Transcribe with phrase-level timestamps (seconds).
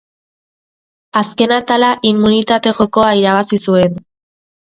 [1.19, 4.01] Azken atala immunitate jokoa irabazi zuen.